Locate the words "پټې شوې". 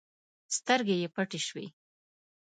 1.15-1.65